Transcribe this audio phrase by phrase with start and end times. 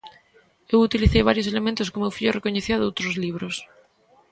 [0.73, 3.55] Eu utilicei varios elementos que o meu fillo recoñecía doutros libros.